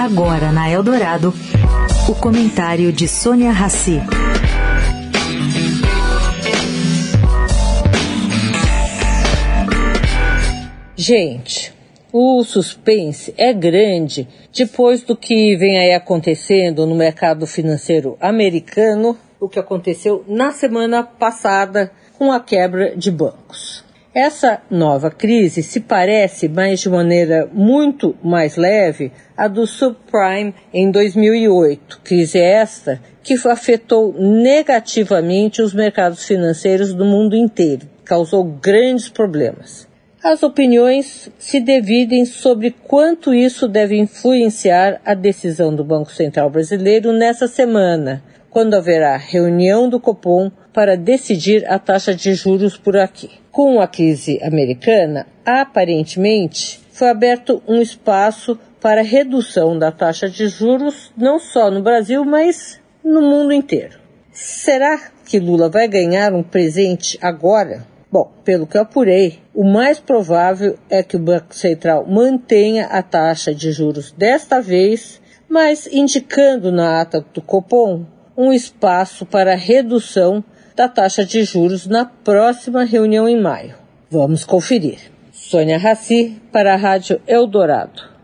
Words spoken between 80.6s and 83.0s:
da taxa de juros na próxima